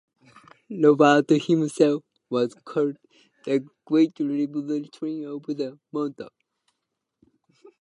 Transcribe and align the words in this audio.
Robert 0.83 1.29
himself 1.29 2.03
was 2.27 2.55
called 2.65 2.97
"The 3.45 3.63
Great 3.85 4.19
Librarian 4.19 5.25
of 5.25 5.43
the 5.45 5.77
Mont". 5.91 6.19